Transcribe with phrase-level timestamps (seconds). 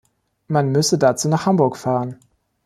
[0.47, 2.17] Man müsse dazu nach Hamburg fahren.